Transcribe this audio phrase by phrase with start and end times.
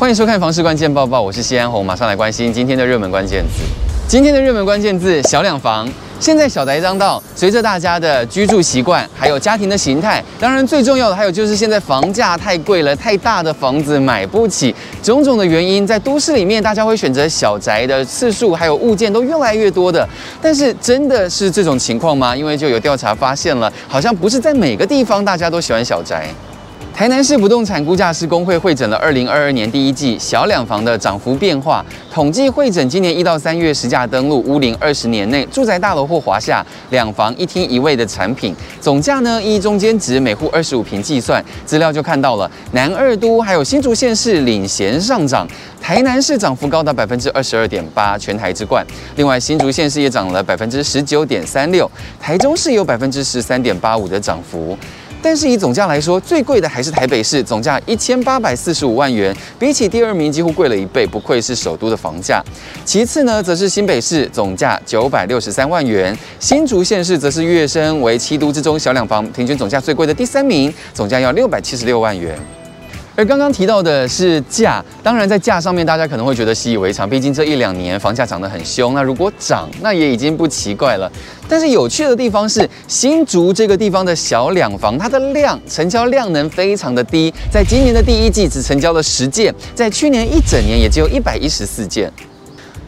[0.00, 3.62] 欢迎收看《房市关键报报》，我是西安红，马上来关心今天的热门关键字。
[4.08, 5.86] 今天的热门关键字：小两房。
[6.18, 20.08] 现在小宅当道，随着大家的居住习惯，还有家庭的形态，当然最重要的还有就是现在房价太贵了，太大的房子买不起，种种的原因，在都市里面，大家会选择小宅的次数还有物件都越来越多的。
[20.40, 22.34] 但是真的是这种情况吗？
[22.34, 26.30] 因为就有调查发现了，好像不是在每个地方大家都喜欢小宅。
[27.00, 31.82] 台南市不动产估价师公会会诊了二零二二年第一季小两房的涨幅变化，
[32.12, 45.48] 统计会诊今年一到三月实价登录屋龄二十年内住宅大楼或华夏两房一厅一卫的产品总价呢，依中间值每户二十五平计算，资料就看到了南二都还有新竹县市领衔上涨，
[45.80, 48.86] 台南市涨幅高达百分之二十二点八，全台之冠。
[49.16, 54.76] 另外新竹县市也涨了百分之十九点三六，台中市有百分之十三点八五的涨幅。
[55.22, 62.42] 但是以总价来说，最贵的还是台北市，总价一千八百四十五万元，比起第二名几乎贵了一倍，不愧是首都的房价。
[62.84, 72.38] 其次呢，则是新北市，总价九百六十三万元，新竹县市则是跃升为七都之中小两房平均总价最贵的第三名，总价要六百七十六万元。
[73.20, 78.94] 而刚刚提到的是价，当然在价上面，大家可能会觉得习以为常，毕竟这一两年房价涨得很凶。
[78.94, 81.12] 那如果涨，那也已经不奇怪了。
[81.46, 92.10] 但是有趣的地方是，新竹这个地方的小两房，它的量成交量能非常的低，在今年的第一季只成交了十件，在去年一整年也只有一百一十四件。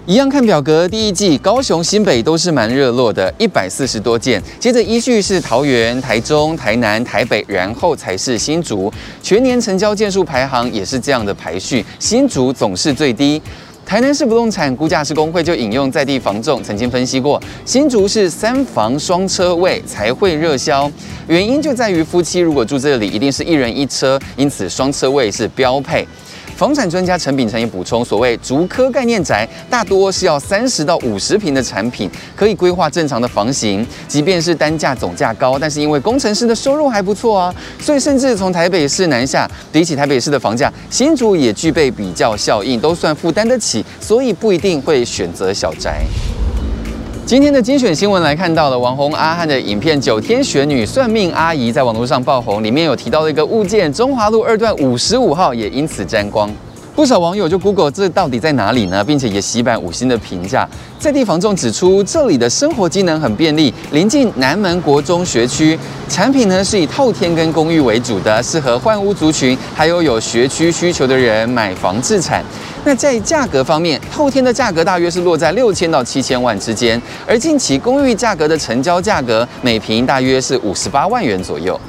[0.05, 4.42] 一样看表格，第一季高雄、新北都是蛮热络的，一百四十多件。
[4.58, 8.92] 接着依序是桃园、台中、台南、台北，然后才是新竹。
[9.23, 13.41] 全年成交件数排行也是这样的排序，新竹总是最低。
[13.86, 20.91] 台南市不动产估价师公会就引用在地房仲曾经分析过，新竹是三房双车位才会热销，
[21.28, 26.05] 原因就在于夫妻如果住这里，一定是一人一车，因此双车位是标配。
[26.62, 33.84] 房产专家陈秉诚也补充，所谓竹科概念宅，大多是要三十到五十平的产品，可以规划正常的房型。
[34.06, 46.05] 即便是单价总价高，但是因为工程师的收入还不错啊，所以甚至从台北市南下，比起台北市的房价，新竹也具备比较效应，都算负担得起，所以不一定会选择小宅。
[47.24, 56.50] 今天的精选新闻来看到了网红阿汉的影片《九天玄女算命阿姨》在网络上爆红，里面有提到的一个物件，中华路二段五十五号也因此沾光。
[56.95, 59.03] 不少网友就 Google 这到底在哪里呢？
[59.03, 60.69] 并且也洗版五星的评价。
[60.98, 72.45] 在地房仲指出，这里的生活机能很便利，临近南门国中学区，产品呢是以透天跟公寓为主的，适合换屋族群，还有有学区需求的人买房置产。
[72.85, 81.81] 那在价格方面，透天的价格大约是落在六千到七千万之间，而近期公寓价格的成交价格每坪大约是五十八万元左右。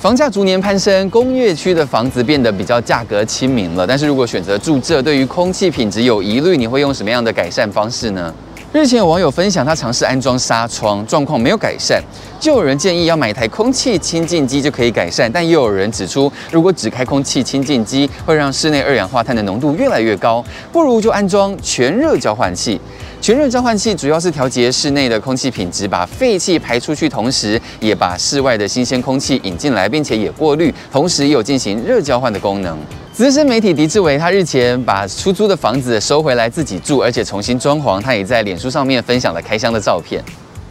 [0.00, 3.84] 房价逐年攀升，工业区的房子变得比较价格亲民了。
[3.84, 8.32] 但是如果选择住这，对于空气品质有疑虑，你会用什么样的改善方式呢？
[8.72, 12.00] 日前有网友分享，他尝试安装纱窗，状况没有改善，
[12.38, 22.80] 就有人建议要买一台空气清净机就可以改善，但又有人指出，如果只开空气清净机，会让室内二氧化碳的浓度越来越高，不如就安装全热交换器。
[23.20, 32.78] 全热交换器主要是调节室内的空气品质，把废气排出去，同时也把室外的新鲜空气引进来，并且也过滤，同时也有进行热交换的功能。
[33.12, 38.00] 资深媒体狄志伟，他日前把出租的房子收回来自己住，而且重新装潢。
[38.00, 40.22] 他也在脸书上面分享了开箱的照片。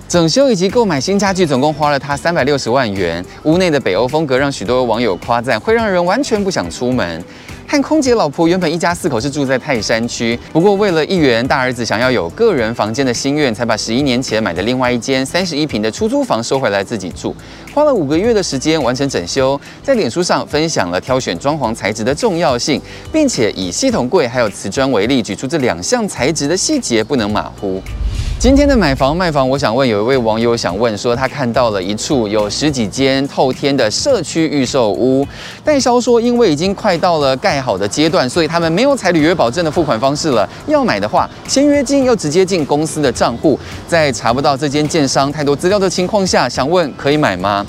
[0.07, 3.23] 整修以及购买新家具，总共花了他三百六十万元。
[3.43, 7.21] 屋内的北欧风格让许多网友夸赞，会让人完全不想出门。
[7.69, 17.35] 和空姐老婆原本一家四口是住在泰山区，不过为了一员大儿子想要有个人房间的心愿，才把十一年前买的另外一间三十一平的出租房收回来自己住，
[17.73, 27.83] 花了五个月的时间完成整修，在脸书上分享了挑选装潢材质的重要性，并且以系统柜还有瓷砖为例，举出这两项材质的细节不能马虎。
[28.39, 35.27] 今天的买房卖房，我想问有一位网友想问说，他看到了一处有十几间透天的社区预售屋，
[35.63, 40.47] 代销说因为已经快到了盖好的阶段，所以他们没有采履约保证的付款方式了。
[40.67, 43.59] 要买的话，签约金要直接进公司的账户。
[43.87, 47.65] 在查不到这间建商太多资料的情况下，想问可以买吗？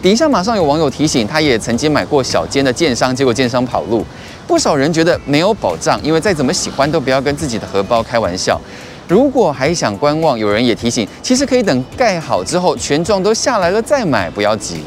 [0.00, 4.02] 底下马上有网友提醒，他也曾经买过小间的建商，结果建商跑路。
[4.46, 8.58] 不少人觉得没有保障，因为再怎么喜欢都不要跟自己的荷包开玩笑。
[9.08, 14.82] 如果还想观望，有人也提醒，其实可以等盖好之后，权状都下来了再买，不要急。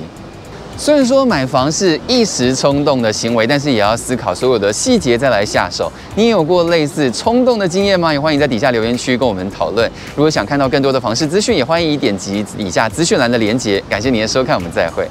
[0.77, 5.91] 虽然说买房是一时冲动的行为，但是也要思考所有的细节再来下手。
[6.15, 8.13] 你有过类似冲动的经验吗？
[8.13, 9.91] 也欢迎在底下留言区跟我们讨论。
[10.15, 13.83] 如果想看到更多的房市资讯，也欢迎点击底下资讯栏的链接。
[13.89, 15.05] 感谢您的收看，我们再会。